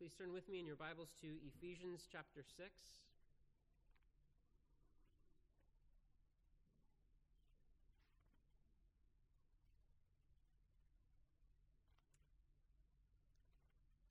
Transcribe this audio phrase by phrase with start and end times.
[0.00, 2.72] Please turn with me in your Bibles to Ephesians chapter 6.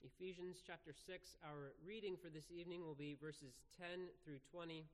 [0.05, 1.33] Ephesians chapter 6.
[1.41, 4.85] Our reading for this evening will be verses 10 through 20,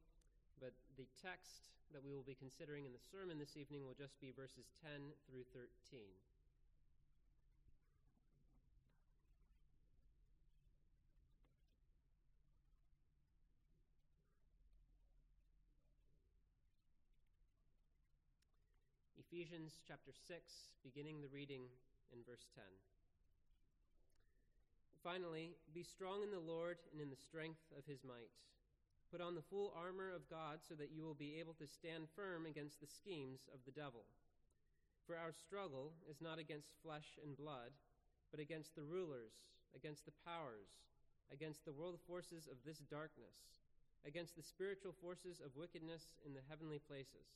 [0.63, 4.15] but the text that we will be considering in the sermon this evening will just
[4.23, 5.67] be verses 10 through 13.
[19.35, 20.31] Ephesians chapter 6,
[20.79, 21.67] beginning the reading
[22.15, 22.63] in verse 10.
[25.03, 28.31] Finally, be strong in the Lord and in the strength of his might.
[29.11, 32.07] Put on the full armor of God so that you will be able to stand
[32.15, 34.07] firm against the schemes of the devil.
[35.03, 37.75] For our struggle is not against flesh and blood,
[38.31, 39.35] but against the rulers,
[39.75, 40.79] against the powers,
[41.27, 43.35] against the world forces of this darkness,
[44.07, 47.35] against the spiritual forces of wickedness in the heavenly places.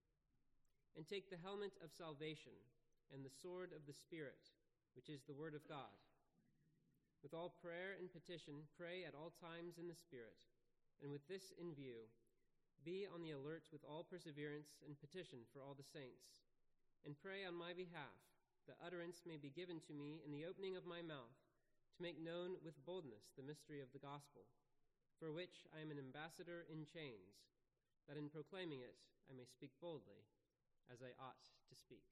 [0.95, 2.55] and take the helmet of salvation
[3.11, 4.51] and the sword of the Spirit,
[4.95, 5.95] which is the Word of God.
[7.23, 10.41] With all prayer and petition, pray at all times in the Spirit,
[11.03, 12.09] and with this in view,
[12.81, 16.33] be on the alert with all perseverance and petition for all the saints,
[17.05, 18.17] and pray on my behalf
[18.65, 21.37] that utterance may be given to me in the opening of my mouth
[21.93, 24.49] to make known with boldness the mystery of the gospel,
[25.21, 27.37] for which I am an ambassador in chains,
[28.09, 28.97] that in proclaiming it
[29.29, 30.25] I may speak boldly
[30.89, 32.07] as I ought to speak.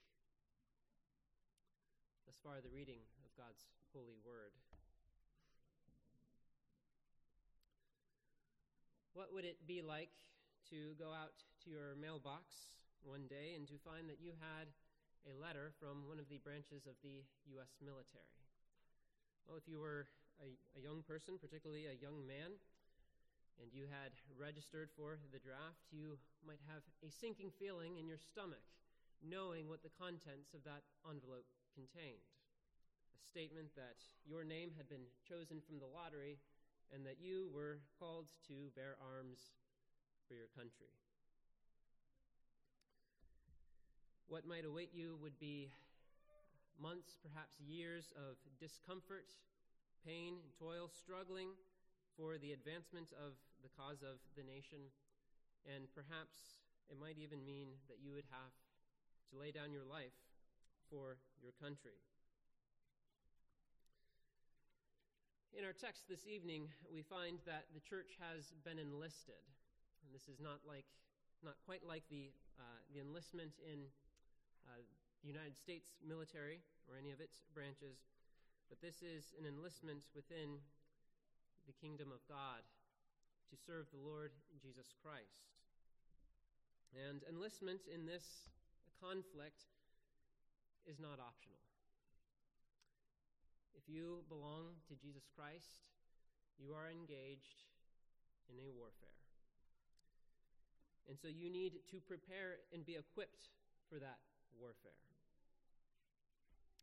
[2.30, 4.54] Thus far, the reading of God's holy word.
[9.18, 10.14] What would it be like
[10.70, 11.34] to go out
[11.66, 14.70] to your mailbox one day and to find that you had
[15.28, 17.26] a letter from one of the branches of the
[17.58, 17.74] U.S.
[17.82, 18.38] military?
[19.50, 20.08] Well, if you were
[20.40, 22.62] a, a young person, particularly a young man,
[23.60, 26.16] and you had registered for the draft, you
[26.48, 28.64] might have a sinking feeling in your stomach,
[29.20, 32.24] knowing what the contents of that envelope contained.
[33.20, 36.40] A statement that your name had been chosen from the lottery
[36.96, 39.60] and that you were called to bear arms
[40.28, 40.96] for your country.
[44.28, 45.70] What might await you would be
[46.80, 49.26] months, perhaps years of discomfort,
[50.06, 51.50] pain, and toil, struggling
[52.16, 54.80] for the advancement of the cause of the nation,
[55.68, 56.60] and perhaps
[56.90, 58.56] it might even mean that you would have
[59.30, 60.16] to lay down your life
[60.90, 62.00] for your country.
[65.54, 69.42] In our text this evening, we find that the church has been enlisted.
[70.06, 70.86] And this is not like,
[71.44, 73.90] not quite like the, uh, the enlistment in
[74.66, 74.82] uh,
[75.22, 77.98] the United States military or any of its branches,
[78.70, 80.62] but this is an enlistment within
[81.68, 82.66] the kingdom of God
[83.50, 85.50] to serve the Lord Jesus Christ.
[86.94, 88.50] And enlistment in this
[89.02, 89.66] conflict
[90.86, 91.62] is not optional.
[93.78, 95.86] If you belong to Jesus Christ,
[96.58, 97.66] you are engaged
[98.50, 99.18] in a warfare.
[101.10, 103.50] And so you need to prepare and be equipped
[103.90, 104.22] for that
[104.58, 105.02] warfare.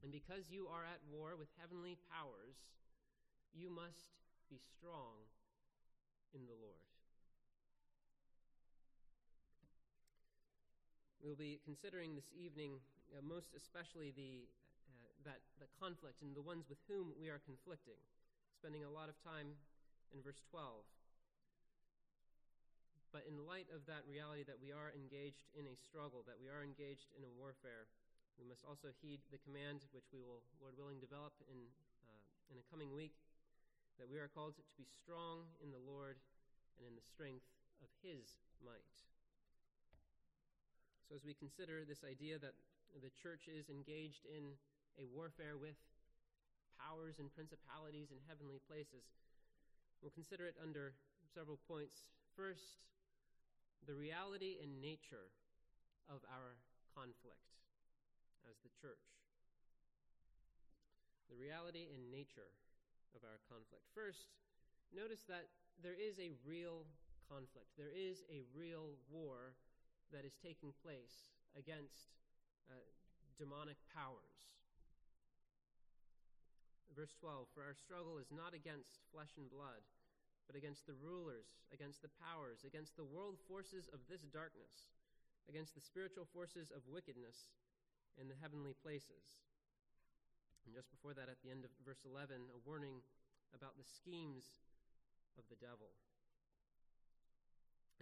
[0.03, 2.59] And because you are at war with heavenly powers,
[3.55, 4.19] you must
[4.50, 5.26] be strong
[6.34, 6.82] in the Lord.
[11.22, 12.78] We'll be considering this evening,
[13.10, 14.47] uh, most especially the,
[14.87, 17.98] uh, that, the conflict and the ones with whom we are conflicting,
[18.54, 19.58] spending a lot of time
[20.14, 20.87] in verse 12.
[23.11, 26.46] But in light of that reality that we are engaged in a struggle, that we
[26.46, 27.90] are engaged in a warfare,
[28.38, 31.58] we must also heed the command which we will, Lord willing, develop in,
[32.06, 32.22] uh,
[32.55, 33.19] in a coming week
[33.98, 36.20] that we are called to be strong in the Lord
[36.76, 37.48] and in the strength
[37.81, 38.94] of his might.
[41.08, 42.58] So, as we consider this idea that
[42.98, 44.58] the church is engaged in
[44.98, 45.78] a warfare with
[46.76, 49.06] powers and principalities in heavenly places,
[50.02, 50.93] we'll consider it under
[51.32, 52.10] several points.
[52.34, 52.82] First,
[53.87, 55.31] the reality and nature
[56.10, 56.58] of our
[56.90, 57.54] conflict
[58.50, 59.06] as the church.
[61.31, 62.50] The reality and nature
[63.14, 63.87] of our conflict.
[63.94, 64.32] First,
[64.91, 65.47] notice that
[65.82, 66.88] there is a real
[67.29, 67.70] conflict.
[67.76, 69.55] There is a real war
[70.14, 72.14] that is taking place against
[72.70, 72.79] uh,
[73.38, 74.37] demonic powers.
[76.94, 79.85] Verse 12 For our struggle is not against flesh and blood,
[80.49, 84.88] but against the rulers, against the powers, against the world forces of this darkness,
[85.50, 87.53] against the spiritual forces of wickedness
[88.17, 89.37] in the heavenly places.
[90.67, 92.99] And just before that, at the end of verse 11, a warning
[93.55, 94.51] about the schemes
[95.39, 95.95] of the devil.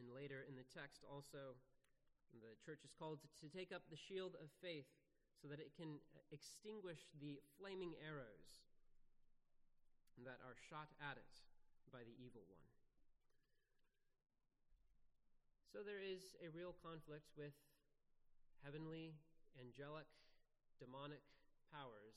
[0.01, 1.61] And later in the text, also,
[2.33, 4.89] the church is called to take up the shield of faith
[5.39, 6.01] so that it can
[6.33, 8.65] extinguish the flaming arrows
[10.25, 11.35] that are shot at it
[11.93, 12.65] by the evil one.
[15.69, 17.55] So there is a real conflict with
[18.65, 19.19] heavenly,
[19.61, 20.09] angelic,
[20.79, 21.23] demonic
[21.69, 22.15] powers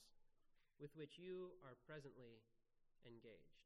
[0.79, 2.41] with which you are presently
[3.05, 3.57] engaged.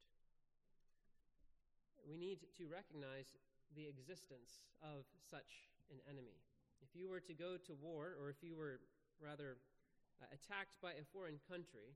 [2.08, 3.38] We need to recognize
[3.76, 6.42] the existence of such an enemy.
[6.82, 8.82] If you were to go to war, or if you were
[9.22, 9.62] rather
[10.18, 11.94] uh, attacked by a foreign country,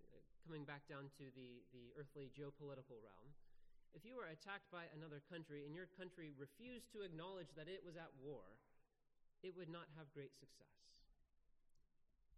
[0.00, 0.16] uh,
[0.48, 3.28] coming back down to the, the earthly geopolitical realm,
[3.92, 7.84] if you were attacked by another country and your country refused to acknowledge that it
[7.84, 8.56] was at war,
[9.44, 10.72] it would not have great success.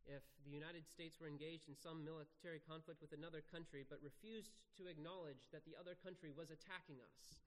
[0.04, 4.52] If the United States were engaged in some military conflict with another country but refused
[4.76, 7.40] to acknowledge that the other country was attacking us,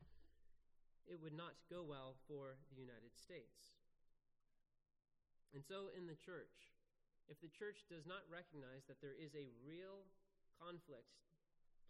[1.06, 3.78] it would not go well for the United States.
[5.54, 6.76] And so, in the church,
[7.30, 10.10] if the church does not recognize that there is a real
[10.60, 11.14] conflict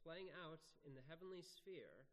[0.04, 2.06] playing out in the heavenly sphere,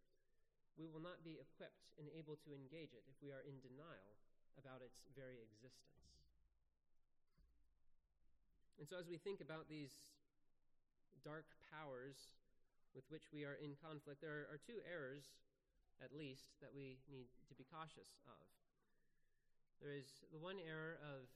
[0.79, 4.17] we will not be equipped and able to engage it if we are in denial
[4.57, 6.24] about its very existence.
[8.79, 9.95] And so, as we think about these
[11.25, 12.35] dark powers
[12.95, 15.35] with which we are in conflict, there are two errors
[16.03, 18.47] at least, that we need to be cautious of.
[19.79, 21.29] There is the one error of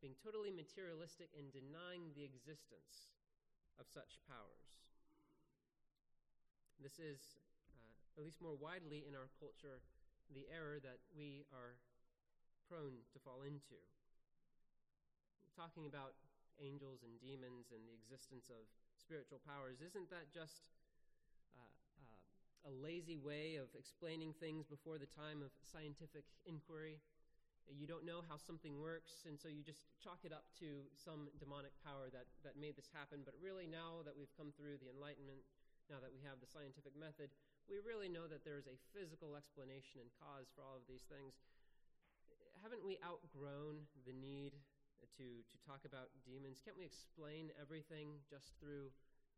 [0.00, 3.12] being totally materialistic and denying the existence
[3.80, 4.68] of such powers.
[6.80, 7.40] This is,
[7.72, 9.80] uh, at least more widely in our culture,
[10.32, 11.76] the error that we are
[12.68, 13.80] prone to fall into.
[15.56, 16.16] Talking about
[16.60, 18.66] angels and demons and the existence of
[18.98, 20.64] spiritual powers, isn't that just
[21.54, 21.70] uh,
[22.00, 27.00] uh, a lazy way of explaining things before the time of scientific inquiry.
[27.64, 31.32] You don't know how something works, and so you just chalk it up to some
[31.40, 33.24] demonic power that, that made this happen.
[33.24, 35.40] But really, now that we've come through the Enlightenment,
[35.88, 37.32] now that we have the scientific method,
[37.64, 41.08] we really know that there is a physical explanation and cause for all of these
[41.08, 41.40] things.
[42.60, 44.56] Haven't we outgrown the need
[45.18, 46.58] to, to talk about demons?
[46.64, 48.90] Can't we explain everything just through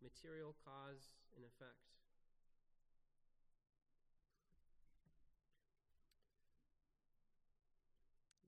[0.02, 1.80] material cause and effect?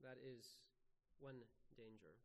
[0.00, 0.56] That is
[1.20, 1.44] one
[1.76, 2.16] danger.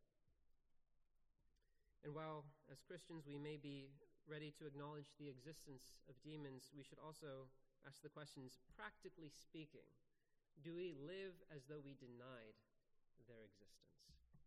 [2.04, 3.88] And while, as Christians, we may be
[4.28, 7.48] ready to acknowledge the existence of demons, we should also
[7.84, 9.88] ask the questions practically speaking,
[10.64, 12.56] do we live as though we denied
[13.28, 13.93] their existence?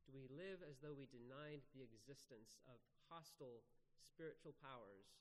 [0.08, 2.80] Do we live as though we denied the existence of
[3.12, 3.60] hostile
[4.08, 5.12] spiritual powers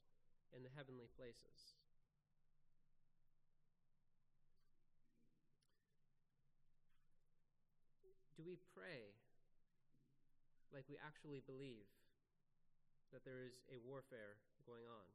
[0.54, 1.74] in the heavenly places?
[8.38, 9.10] Do we pray
[10.70, 11.90] like we actually believe
[13.10, 15.08] that there is a warfare going on?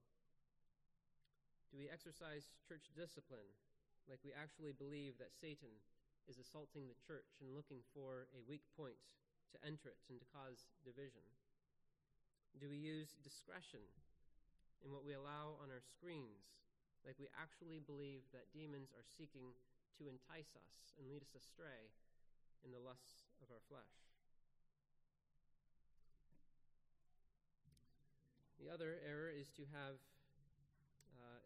[1.72, 3.48] Do we exercise church discipline
[4.12, 5.72] like we actually believe that Satan
[6.28, 9.00] is assaulting the church and looking for a weak point
[9.52, 11.24] to enter it and to cause division?
[12.60, 13.84] Do we use discretion
[14.84, 16.52] in what we allow on our screens
[17.06, 19.54] like we actually believe that demons are seeking
[19.98, 21.90] to entice us and lead us astray
[22.62, 23.98] in the lusts of our flesh.
[28.62, 29.98] The other error is to have
[31.18, 31.42] uh,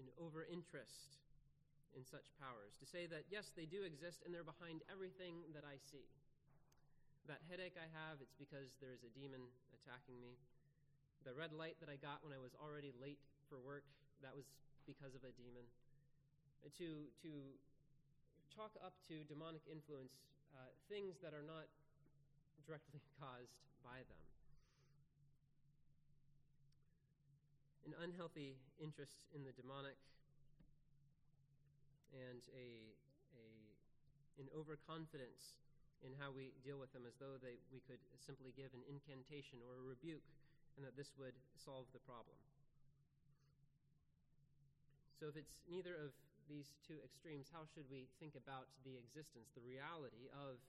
[0.00, 1.20] an over interest
[1.92, 5.68] in such powers, to say that, yes, they do exist and they're behind everything that
[5.68, 6.08] I see.
[7.28, 9.44] That headache I have, it's because there is a demon
[9.76, 10.40] attacking me.
[11.28, 13.20] The red light that I got when I was already late
[13.52, 13.84] for work,
[14.24, 14.48] that was
[14.88, 15.68] because of a demon.
[16.64, 16.88] To,
[17.20, 17.30] to
[18.48, 20.16] chalk up to demonic influence
[20.56, 21.68] uh, things that are not
[22.64, 24.24] directly caused by them.
[27.84, 30.00] An unhealthy interest in the demonic
[32.16, 32.88] and a,
[33.36, 33.44] a,
[34.40, 35.60] an overconfidence
[36.06, 39.58] in how we deal with them as though they, we could simply give an incantation
[39.66, 40.24] or a rebuke
[40.78, 42.38] and that this would solve the problem.
[45.18, 46.14] So, if it's neither of
[46.46, 50.62] these two extremes, how should we think about the existence, the reality of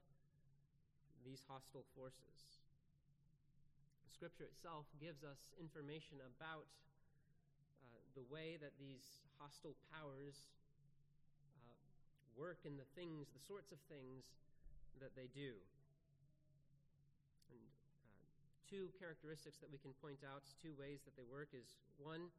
[1.22, 2.38] these hostile forces?
[4.10, 6.66] Scripture itself gives us information about
[7.86, 10.50] uh, the way that these hostile powers
[11.54, 11.78] uh,
[12.34, 14.34] work and the things, the sorts of things
[15.00, 15.56] that they do.
[17.52, 17.72] And uh,
[18.68, 22.32] two characteristics that we can point out, two ways that they work, is one,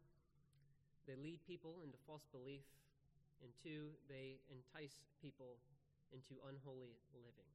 [1.08, 2.64] they lead people into false belief,
[3.40, 5.56] and two, they entice people
[6.12, 7.50] into unholy living.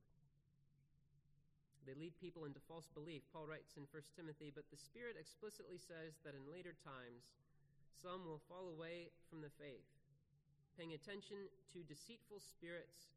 [1.86, 3.22] They lead people into false belief.
[3.30, 7.30] Paul writes in 1 Timothy, but the Spirit explicitly says that in later times
[8.02, 9.86] some will fall away from the faith,
[10.74, 11.46] paying attention
[11.78, 13.14] to deceitful spirits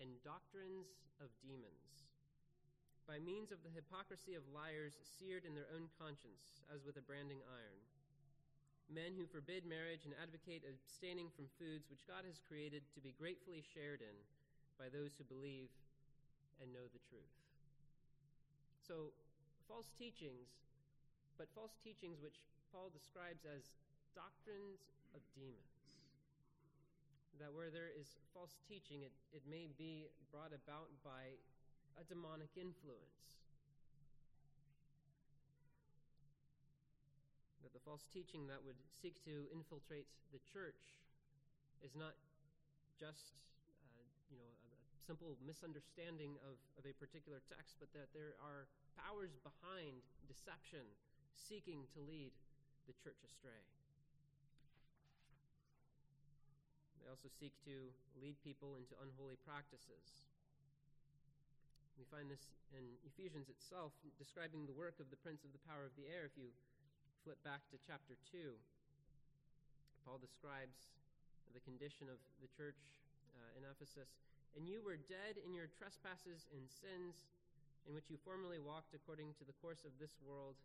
[0.00, 2.08] and doctrines of demons,
[3.06, 7.04] by means of the hypocrisy of liars seared in their own conscience, as with a
[7.04, 7.80] branding iron
[8.92, 13.16] men who forbid marriage and advocate abstaining from foods which God has created to be
[13.16, 14.16] gratefully shared in
[14.76, 15.72] by those who believe
[16.60, 17.34] and know the truth.
[18.84, 19.16] So,
[19.64, 20.52] false teachings,
[21.40, 23.72] but false teachings which Paul describes as
[24.12, 24.84] doctrines
[25.16, 25.73] of demons.
[27.42, 31.34] That where there is false teaching, it, it may be brought about by
[31.98, 33.42] a demonic influence.
[37.66, 40.94] That the false teaching that would seek to infiltrate the church
[41.82, 42.14] is not
[42.94, 43.34] just
[43.82, 48.38] uh, you know a, a simple misunderstanding of, of a particular text, but that there
[48.38, 50.86] are powers behind deception
[51.34, 52.30] seeking to lead
[52.86, 53.58] the church astray.
[57.04, 60.24] They also seek to lead people into unholy practices.
[62.00, 65.84] We find this in Ephesians itself, describing the work of the prince of the power
[65.84, 66.24] of the air.
[66.24, 66.48] If you
[67.20, 68.56] flip back to chapter 2,
[70.08, 70.96] Paul describes
[71.52, 72.80] the condition of the church
[73.36, 74.08] uh, in Ephesus.
[74.56, 77.28] And you were dead in your trespasses and sins,
[77.84, 80.56] in which you formerly walked according to the course of this world,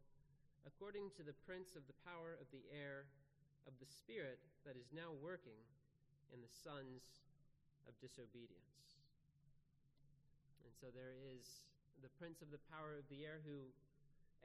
[0.63, 3.11] according to the prince of the power of the air,
[3.67, 5.59] of the spirit that is now working
[6.33, 7.21] in the sons
[7.87, 9.01] of disobedience.
[10.65, 11.65] And so there is
[12.01, 13.67] the prince of the power of the air who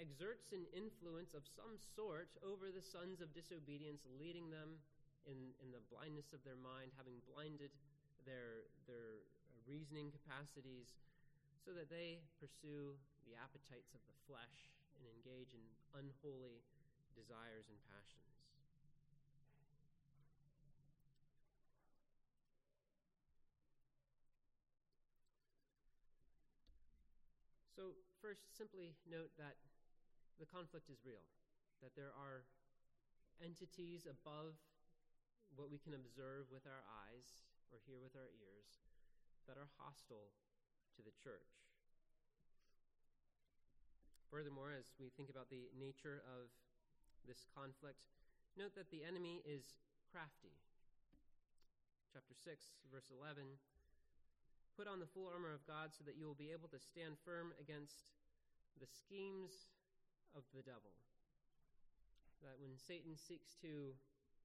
[0.01, 4.83] exerts an influence of some sort over the sons of disobedience, leading them
[5.31, 7.71] in, in the blindness of their mind, having blinded
[8.27, 9.23] their, their
[9.65, 10.99] reasoning capacities,
[11.63, 12.93] so that they pursue
[13.25, 14.69] the appetites of the flesh
[15.01, 15.65] and engage in
[15.97, 16.61] unholy
[17.17, 18.34] desires and passions.
[27.75, 29.59] So, first, simply note that
[30.39, 31.27] the conflict is real,
[31.83, 32.47] that there are
[33.43, 34.55] entities above
[35.59, 37.43] what we can observe with our eyes
[37.75, 38.79] or hear with our ears
[39.51, 40.31] that are hostile
[40.95, 41.67] to the church.
[44.31, 46.55] Furthermore, as we think about the nature of
[47.27, 48.07] this conflict,
[48.55, 49.83] note that the enemy is
[50.15, 50.55] crafty.
[52.15, 52.55] Chapter 6,
[52.87, 53.59] verse 11
[54.75, 57.15] Put on the full armor of God so that you will be able to stand
[57.23, 58.11] firm against
[58.83, 59.71] the schemes
[60.35, 60.91] of the devil.
[62.43, 63.95] That when Satan seeks to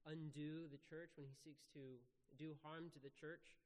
[0.06, 1.98] undo the church, when he seeks to
[2.38, 3.58] do harm to the church,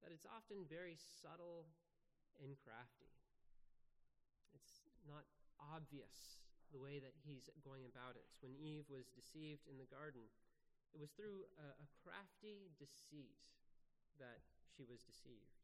[0.00, 1.66] that it's often very subtle
[2.38, 3.10] and crafty.
[4.54, 5.26] It's not
[5.58, 6.40] obvious
[6.72, 8.30] the way that he's going about it.
[8.40, 10.30] When Eve was deceived in the garden,
[10.94, 13.42] it was through a, a crafty deceit
[14.22, 15.59] that she was deceived.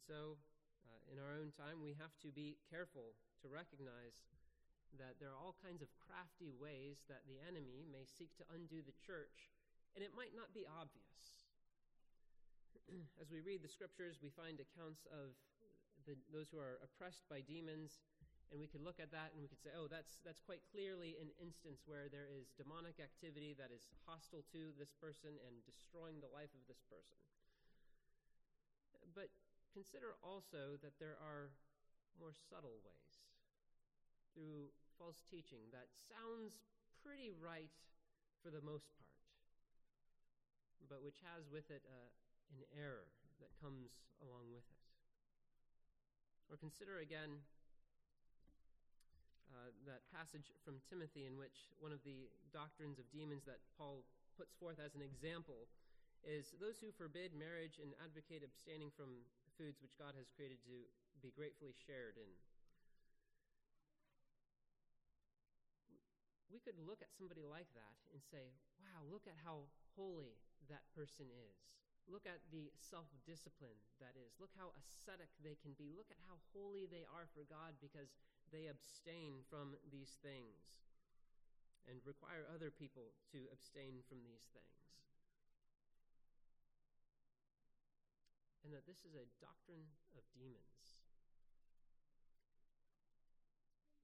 [0.00, 0.40] And so
[0.88, 3.12] uh, in our own time, we have to be careful
[3.44, 4.24] to recognize
[4.96, 8.80] that there are all kinds of crafty ways that the enemy may seek to undo
[8.80, 9.52] the church,
[9.92, 11.44] and it might not be obvious.
[13.20, 15.36] As we read the scriptures, we find accounts of
[16.08, 18.00] the, those who are oppressed by demons,
[18.48, 21.20] and we could look at that and we could say, oh, that's, that's quite clearly
[21.20, 26.24] an instance where there is demonic activity that is hostile to this person and destroying
[26.24, 27.20] the life of this person.
[29.14, 29.30] But
[29.70, 31.54] consider also that there are
[32.18, 33.12] more subtle ways
[34.34, 36.60] through false teaching that sounds
[37.00, 37.72] pretty right
[38.44, 39.16] for the most part,
[40.88, 42.10] but which has with it uh,
[42.52, 43.08] an error
[43.40, 44.84] that comes along with it.
[46.52, 47.40] Or consider again
[49.54, 54.02] uh, that passage from Timothy in which one of the doctrines of demons that Paul
[54.36, 55.70] puts forth as an example
[56.20, 59.24] is those who forbid marriage and advocate abstaining from
[59.60, 60.88] foods which God has created to
[61.20, 62.32] be gratefully shared in.
[66.50, 68.50] we could look at somebody like that and say,
[68.82, 70.34] wow, look at how holy
[70.66, 71.56] that person is.
[72.10, 74.34] Look at the self discipline that is.
[74.42, 75.94] Look how ascetic they can be.
[75.94, 78.10] Look at how holy they are for God because
[78.50, 80.58] they abstain from these things
[81.86, 84.74] and require other people to abstain from these things.
[88.64, 90.80] And that this is a doctrine of demons.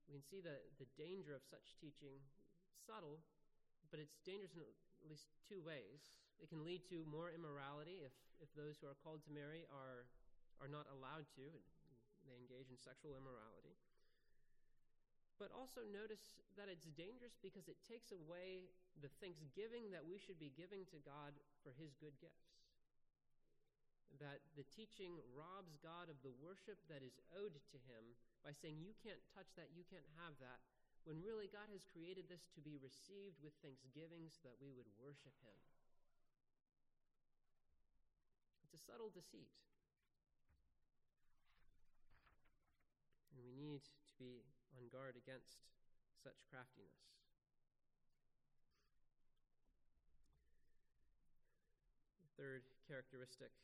[0.07, 2.23] We can see the, the danger of such teaching,
[2.87, 3.21] subtle,
[3.91, 6.15] but it's dangerous in at least two ways.
[6.39, 10.07] It can lead to more immorality if, if those who are called to marry are,
[10.63, 11.47] are not allowed to,
[12.27, 13.75] they engage in sexual immorality.
[15.37, 18.73] But also notice that it's dangerous because it takes away
[19.05, 22.66] the thanksgiving that we should be giving to God for his good gifts.
[24.17, 28.81] That the teaching robs God of the worship that is owed to him by saying,
[28.81, 30.65] You can't touch that, you can't have that,
[31.07, 34.91] when really God has created this to be received with thanksgiving so that we would
[34.99, 35.55] worship Him.
[38.67, 39.55] It's a subtle deceit.
[43.31, 44.43] And we need to be
[44.75, 45.63] on guard against
[46.19, 47.07] such craftiness.
[52.35, 53.55] Third characteristic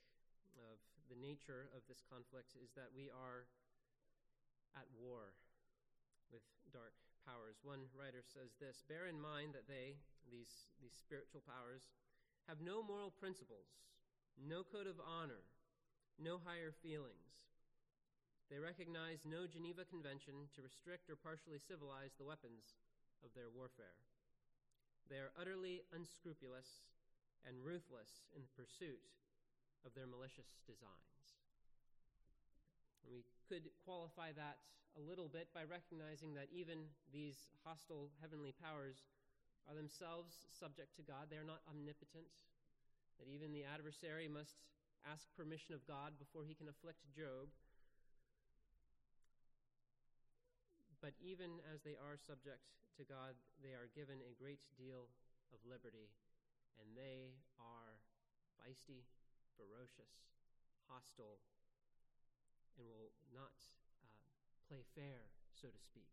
[0.59, 3.49] of the nature of this conflict is that we are
[4.77, 5.37] at war
[6.33, 6.97] with dark
[7.29, 7.61] powers.
[7.61, 10.01] One writer says this Bear in mind that they,
[10.33, 11.93] these, these spiritual powers,
[12.49, 13.69] have no moral principles,
[14.41, 15.47] no code of honor,
[16.19, 17.53] no higher feelings.
[18.51, 22.77] They recognize no Geneva Convention to restrict or partially civilize the weapons
[23.25, 23.97] of their warfare.
[25.09, 26.85] They are utterly unscrupulous
[27.49, 29.01] and ruthless in the pursuit
[29.85, 31.23] of their malicious designs.
[33.05, 34.63] And we could qualify that
[34.95, 39.03] a little bit by recognizing that even these hostile heavenly powers
[39.67, 41.31] are themselves subject to God.
[41.31, 42.29] They are not omnipotent,
[43.19, 44.63] that even the adversary must
[45.09, 47.51] ask permission of God before he can afflict Job.
[51.03, 52.63] But even as they are subject
[52.95, 55.11] to God, they are given a great deal
[55.51, 56.15] of liberty,
[56.79, 57.99] and they are
[58.55, 59.03] feisty,
[59.57, 60.13] ferocious,
[60.89, 61.41] hostile,
[62.79, 63.57] and will not
[64.01, 64.09] uh,
[64.69, 66.09] play fair, so to speak.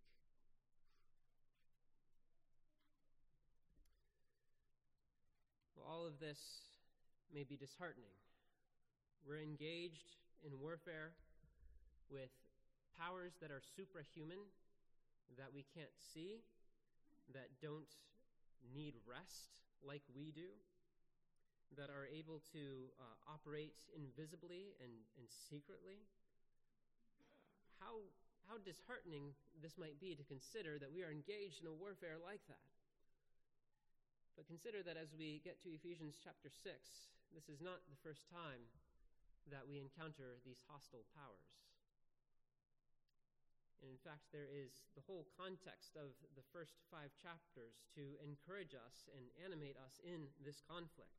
[5.75, 6.39] Well, all of this
[7.33, 8.15] may be disheartening.
[9.25, 11.11] We're engaged in warfare
[12.09, 12.31] with
[12.97, 14.43] powers that are suprahuman,
[15.37, 16.41] that we can't see,
[17.33, 17.91] that don't
[18.73, 20.49] need rest like we do,
[21.77, 26.01] that are able to uh, operate invisibly and, and secretly
[27.79, 28.03] how,
[28.49, 32.43] how disheartening this might be to consider that we are engaged in a warfare like
[32.51, 32.69] that.
[34.35, 36.63] But consider that as we get to Ephesians chapter 6,
[37.35, 38.63] this is not the first time
[39.51, 41.59] that we encounter these hostile powers.
[43.79, 48.75] And in fact, there is the whole context of the first five chapters to encourage
[48.75, 51.15] us and animate us in this conflict.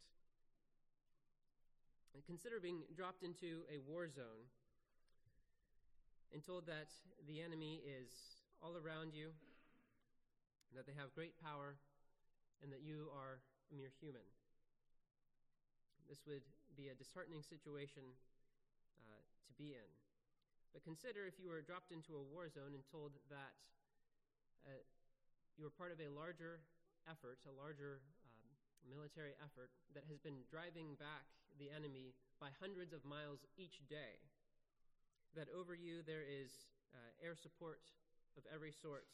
[2.27, 4.47] Consider being dropped into a war zone
[6.35, 6.91] and told that
[7.27, 8.11] the enemy is
[8.63, 9.31] all around you,
[10.75, 11.75] that they have great power,
[12.63, 14.23] and that you are a mere human.
[16.11, 16.43] This would
[16.79, 18.03] be a disheartening situation
[18.99, 19.89] uh, to be in.
[20.75, 23.55] But consider if you were dropped into a war zone and told that
[24.67, 24.83] uh,
[25.59, 26.63] you were part of a larger
[27.11, 28.03] effort, a larger
[28.89, 34.23] military effort that has been driving back the enemy by hundreds of miles each day
[35.35, 37.83] that over you there is uh, air support
[38.35, 39.07] of every sort,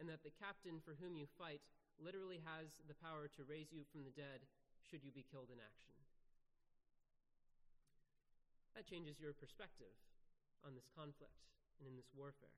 [0.00, 1.60] and that the captain for whom you fight
[2.00, 4.44] literally has the power to raise you from the dead
[4.80, 5.94] should you be killed in action.
[8.72, 9.92] That changes your perspective
[10.64, 11.44] on this conflict
[11.76, 12.56] and in this warfare.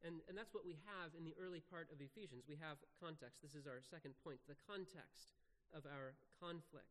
[0.00, 2.48] And, and that's what we have in the early part of Ephesians.
[2.48, 3.44] We have context.
[3.44, 5.36] This is our second point the context
[5.76, 6.88] of our conflict.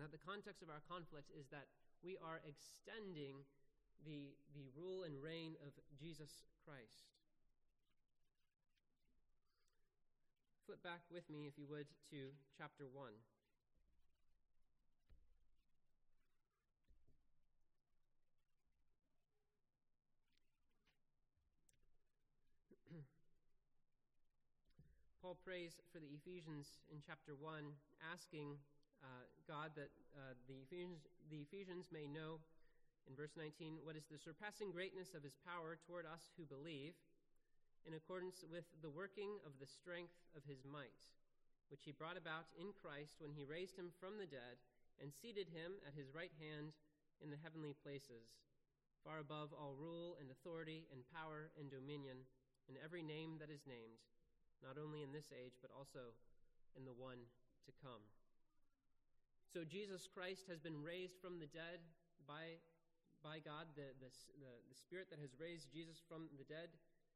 [0.00, 1.68] Now, the context of our conflict is that
[2.04, 3.44] we are extending
[4.04, 7.12] the, the rule and reign of Jesus Christ.
[10.68, 13.35] Flip back with me, if you would, to chapter 1.
[25.26, 27.42] Paul prays for the Ephesians in chapter 1,
[28.14, 28.54] asking
[29.02, 32.38] uh, God that uh, the, Ephesians, the Ephesians may know,
[33.10, 36.94] in verse 19, what is the surpassing greatness of his power toward us who believe,
[37.82, 41.10] in accordance with the working of the strength of his might,
[41.74, 44.62] which he brought about in Christ when he raised him from the dead
[45.02, 46.70] and seated him at his right hand
[47.18, 48.30] in the heavenly places,
[49.02, 52.22] far above all rule and authority and power and dominion,
[52.70, 53.98] and every name that is named,
[54.64, 56.12] not only in this age, but also
[56.76, 57.20] in the one
[57.64, 58.04] to come.
[59.50, 61.80] So Jesus Christ has been raised from the dead
[62.28, 62.60] by,
[63.24, 63.72] by God.
[63.72, 66.68] The, the, the, the Spirit that has raised Jesus from the dead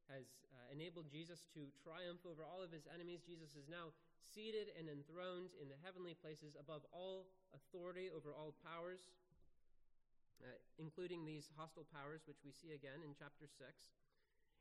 [0.09, 3.23] has uh, enabled Jesus to triumph over all of his enemies.
[3.23, 3.95] Jesus is now
[4.27, 9.07] seated and enthroned in the heavenly places above all authority over all powers,
[10.43, 13.61] uh, including these hostile powers, which we see again in chapter 6.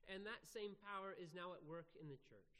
[0.10, 2.60] And that same power is now at work in the church.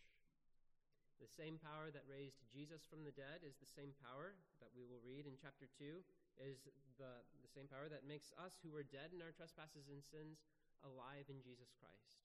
[1.20, 4.88] The same power that raised Jesus from the dead is the same power that we
[4.88, 6.00] will read in chapter 2,
[6.40, 7.12] is the,
[7.44, 10.40] the same power that makes us who were dead in our trespasses and sins
[10.88, 12.24] alive in Jesus Christ.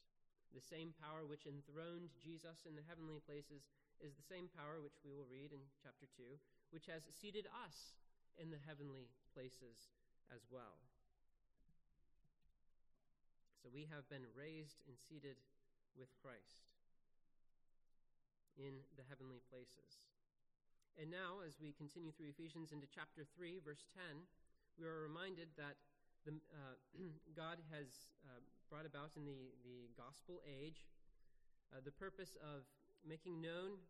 [0.54, 3.66] The same power which enthroned Jesus in the heavenly places
[3.98, 6.22] is the same power which we will read in chapter 2,
[6.70, 7.98] which has seated us
[8.38, 9.90] in the heavenly places
[10.30, 10.78] as well.
[13.58, 15.42] So we have been raised and seated
[15.98, 16.73] with Christ
[18.58, 20.02] in the heavenly places.
[20.94, 24.22] And now, as we continue through Ephesians into chapter 3, verse 10,
[24.78, 25.74] we are reminded that
[26.22, 26.78] the, uh,
[27.34, 28.38] God has uh,
[28.70, 30.86] brought about in the, the gospel age
[31.74, 32.62] uh, the purpose of
[33.02, 33.82] making known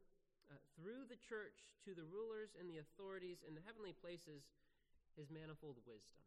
[0.48, 4.48] uh, through the church to the rulers and the authorities in the heavenly places
[5.16, 6.26] his manifold wisdom.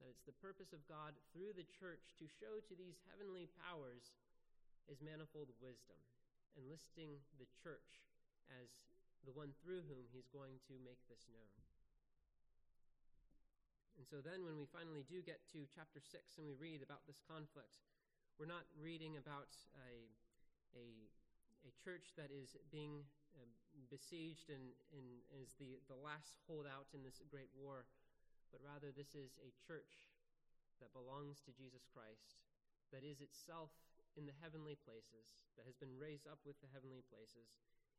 [0.00, 4.14] That it's the purpose of God through the church to show to these heavenly powers
[4.90, 5.98] his manifold wisdom,
[6.56, 8.04] enlisting the church
[8.48, 8.68] as
[9.24, 11.52] the one through whom he's going to make this known.
[14.00, 17.06] And so then, when we finally do get to chapter 6 and we read about
[17.06, 17.78] this conflict,
[18.34, 20.10] we're not reading about a,
[20.74, 20.86] a,
[21.68, 23.04] a church that is being
[23.36, 23.46] uh,
[23.92, 25.06] besieged and, and
[25.38, 27.86] is the, the last holdout in this great war,
[28.50, 30.10] but rather this is a church
[30.80, 32.42] that belongs to Jesus Christ,
[32.90, 33.70] that is itself
[34.16, 37.56] in the heavenly places, that has been raised up with the heavenly places,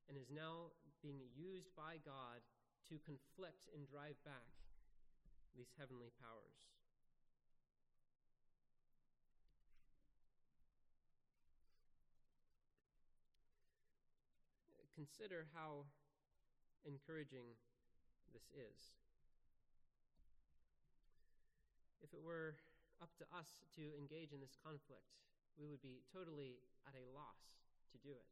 [0.10, 2.43] and is now being used by God
[2.89, 4.54] to conflict and drive back
[5.56, 6.58] these heavenly powers.
[14.93, 15.89] Consider how
[16.86, 17.58] encouraging
[18.32, 18.93] this is.
[22.04, 22.56] If it were
[23.02, 25.10] up to us to engage in this conflict,
[25.60, 27.42] we would be totally at a loss
[27.94, 28.30] to do it.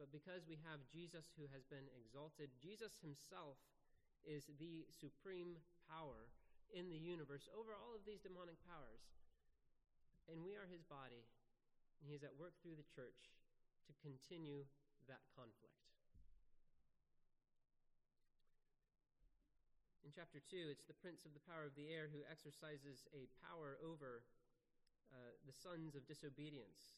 [0.00, 3.60] But because we have Jesus who has been exalted, Jesus himself
[4.26, 6.30] is the supreme power
[6.72, 9.04] in the universe over all of these demonic powers.
[10.30, 11.26] And we are his body,
[12.00, 13.34] and he is at work through the church
[13.90, 14.64] to continue
[15.10, 15.82] that conflict.
[20.06, 23.30] In chapter 2, it's the prince of the power of the air who exercises a
[23.42, 24.26] power over
[25.12, 26.96] uh, the sons of disobedience,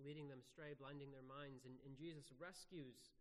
[0.00, 1.66] leading them astray, blinding their minds.
[1.66, 3.12] And, and Jesus rescues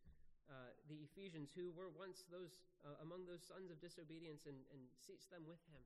[0.50, 4.82] uh, the Ephesians who were once those uh, among those sons of disobedience and, and
[4.98, 5.84] seats them with him.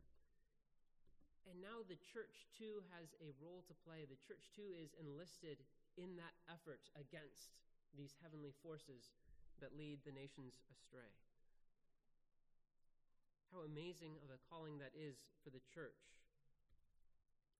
[1.45, 4.07] And now the church too has a role to play.
[4.07, 5.61] The church too is enlisted
[5.99, 7.53] in that effort against
[7.93, 9.13] these heavenly forces
[9.61, 11.13] that lead the nations astray.
[13.53, 16.01] How amazing of a calling that is for the church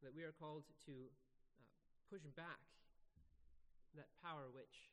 [0.03, 0.93] that we are called to
[1.60, 1.63] uh,
[2.12, 2.63] push back
[3.95, 4.91] that power which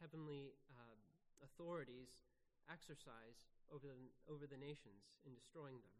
[0.00, 0.96] heavenly uh,
[1.44, 2.08] authorities
[2.72, 3.36] exercise
[3.68, 3.96] over the,
[4.30, 5.96] over the nations in destroying them.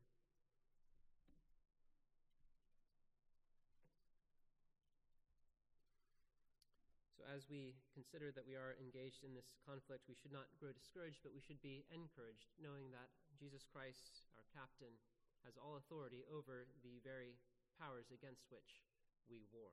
[7.18, 10.72] So, as we consider that we are engaged in this conflict, we should not grow
[10.72, 14.94] discouraged, but we should be encouraged, knowing that Jesus Christ, our captain,
[15.44, 17.38] has all authority over the very
[17.76, 18.84] powers against which
[19.28, 19.72] we war.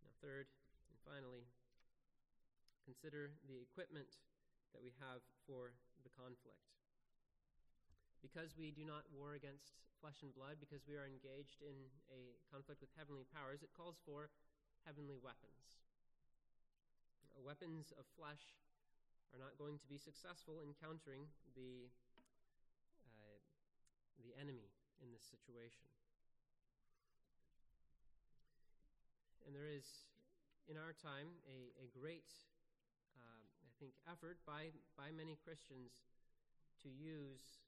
[0.00, 0.48] Now, third
[0.90, 1.48] and finally,
[2.84, 4.20] consider the equipment
[4.76, 5.72] that we have for
[6.04, 6.68] the conflict.
[8.20, 12.36] Because we do not war against flesh and blood, because we are engaged in a
[12.52, 14.28] conflict with heavenly powers, it calls for
[14.84, 15.80] heavenly weapons.
[17.40, 18.56] Weapons of flesh
[19.32, 21.88] are not going to be successful in countering the,
[23.04, 23.40] uh,
[24.22, 25.86] the enemy in this situation.
[29.46, 29.86] And there is,
[30.70, 32.28] in our time, a, a great
[33.74, 36.06] I think, effort by, by many Christians
[36.86, 37.58] to use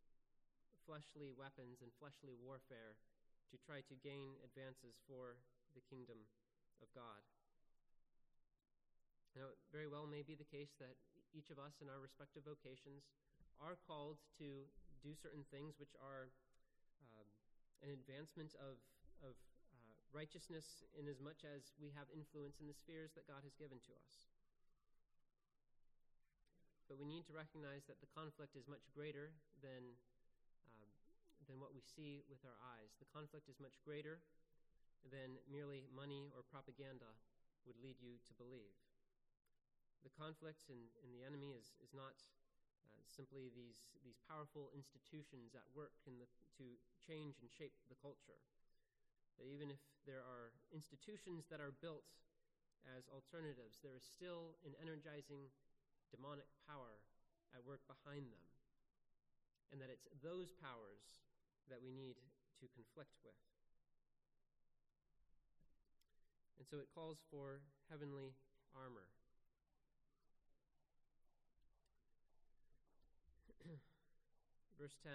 [0.86, 2.94] fleshly weapons and fleshly warfare
[3.50, 5.34] to try to gain advances for
[5.74, 6.30] the kingdom
[6.78, 7.26] of God.
[9.34, 10.94] Now, it very well may be the case that
[11.34, 13.10] each of us in our respective vocations
[13.58, 14.62] are called to
[15.02, 16.45] do certain things which are um,
[17.84, 18.78] an advancement of,
[19.20, 19.34] of
[19.72, 23.52] uh, righteousness in as much as we have influence in the spheres that God has
[23.56, 24.28] given to us.
[26.86, 29.98] But we need to recognize that the conflict is much greater than,
[30.62, 30.90] uh,
[31.50, 32.94] than what we see with our eyes.
[33.02, 34.22] The conflict is much greater
[35.10, 37.10] than merely money or propaganda
[37.66, 38.74] would lead you to believe
[40.06, 42.14] the conflict and, and the enemy is, is not
[42.94, 46.28] uh, simply these, these powerful institutions at work in the,
[46.60, 46.66] to
[47.02, 48.38] change and shape the culture.
[49.40, 52.06] That even if there are institutions that are built
[52.94, 55.50] as alternatives, there is still an energizing
[56.14, 57.02] demonic power
[57.52, 58.46] at work behind them.
[59.74, 61.26] And that it's those powers
[61.66, 62.14] that we need
[62.62, 63.36] to conflict with.
[66.56, 68.32] And so it calls for heavenly
[68.72, 69.10] armor.
[74.76, 75.12] Verse 10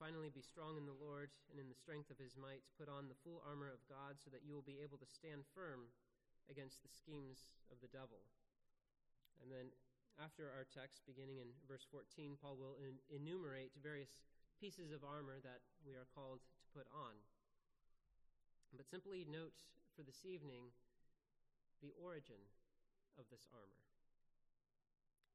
[0.00, 2.64] Finally, be strong in the Lord and in the strength of his might.
[2.80, 5.44] Put on the full armor of God so that you will be able to stand
[5.52, 5.92] firm
[6.48, 8.24] against the schemes of the devil.
[9.44, 9.68] And then,
[10.16, 14.24] after our text, beginning in verse 14, Paul will en- enumerate various
[14.56, 17.16] pieces of armor that we are called to put on.
[18.72, 19.56] But simply note
[19.92, 20.72] for this evening
[21.84, 22.40] the origin
[23.20, 23.84] of this armor.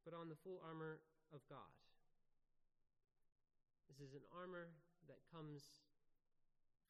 [0.06, 1.02] Put on the full armor
[1.34, 1.70] of God.
[3.90, 4.74] This is an armor
[5.06, 5.86] that comes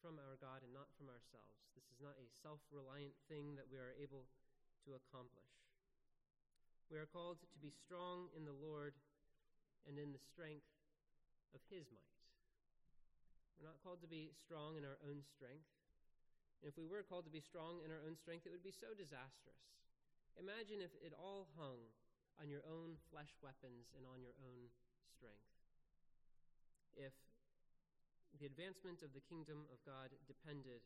[0.00, 1.68] from our God and not from ourselves.
[1.76, 4.24] This is not a self reliant thing that we are able
[4.88, 5.52] to accomplish.
[6.88, 8.94] We are called to be strong in the Lord
[9.84, 10.70] and in the strength
[11.52, 12.16] of His might.
[13.58, 15.68] We're not called to be strong in our own strength.
[16.62, 18.72] And if we were called to be strong in our own strength, it would be
[18.72, 19.60] so disastrous.
[20.36, 21.80] Imagine if it all hung
[22.40, 24.68] on your own flesh weapons and on your own
[25.08, 25.55] strength
[26.96, 27.14] if
[28.40, 30.84] the advancement of the kingdom of God depended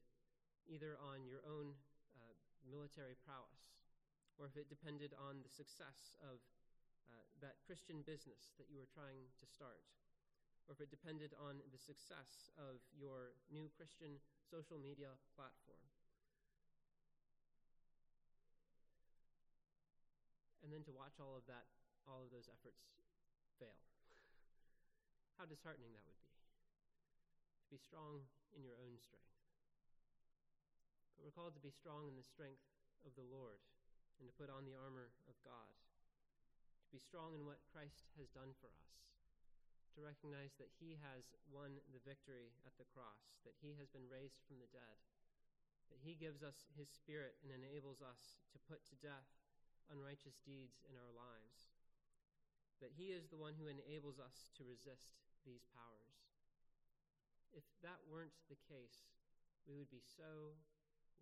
[0.70, 1.74] either on your own
[2.14, 2.34] uh,
[2.66, 3.80] military prowess
[4.40, 6.40] or if it depended on the success of
[7.04, 9.84] uh, that Christian business that you were trying to start,
[10.64, 14.16] or if it depended on the success of your new Christian
[14.48, 15.84] social media platform.
[20.64, 21.68] And then to watch all of that,
[22.08, 22.80] all of those efforts
[23.60, 23.99] fail.
[25.40, 26.37] How disheartening that would be.
[27.64, 29.40] To be strong in your own strength.
[31.16, 32.61] But we're called to be strong in the strength
[33.09, 33.57] of the Lord
[34.20, 35.72] and to put on the armor of God.
[36.85, 38.92] To be strong in what Christ has done for us.
[39.96, 44.12] To recognize that he has won the victory at the cross, that he has been
[44.12, 45.00] raised from the dead,
[45.88, 49.40] that he gives us his spirit and enables us to put to death
[49.88, 51.72] unrighteous deeds in our lives,
[52.85, 56.18] that he is the one who enables us to resist these powers.
[57.50, 59.11] If that weren't the case,
[59.66, 60.57] we would be so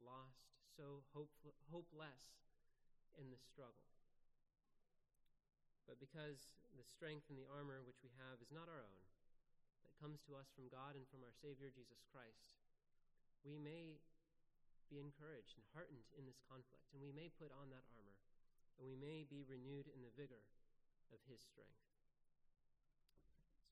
[0.00, 2.38] lost, so hopeful, hopeless
[3.18, 3.88] in the struggle.
[5.88, 9.04] But because the strength and the armor which we have is not our own,
[9.82, 12.60] that comes to us from God and from our Savior Jesus Christ,
[13.40, 13.96] we may
[14.92, 18.20] be encouraged and heartened in this conflict, and we may put on that armor,
[18.76, 20.44] and we may be renewed in the vigor
[21.12, 21.97] of His strength.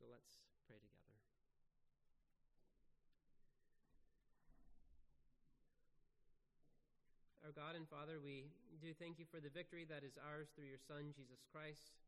[0.06, 0.38] Let's
[0.70, 1.18] pray together.
[7.42, 8.46] Our God and Father, we
[8.78, 11.98] do thank you for the victory that is ours through your Son, Jesus Christ,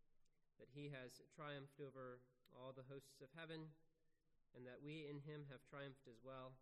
[0.62, 2.22] that he has triumphed over
[2.54, 3.66] all the hosts of heaven,
[4.54, 6.54] and that we in him have triumphed as well.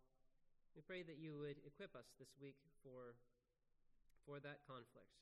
[0.73, 3.13] We pray that you would equip us this week for,
[4.25, 5.13] for that conflict,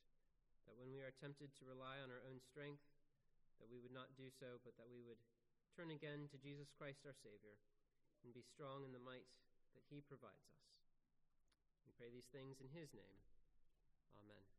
[0.63, 2.87] that when we are tempted to rely on our own strength,
[3.59, 5.19] that we would not do so, but that we would
[5.75, 7.59] turn again to Jesus Christ our Savior
[8.23, 9.27] and be strong in the might
[9.75, 10.71] that he provides us.
[11.83, 13.19] We pray these things in his name.
[14.23, 14.54] Amen.